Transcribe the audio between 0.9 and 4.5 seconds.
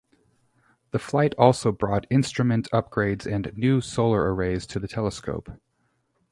flight also brought instrument upgrades and new solar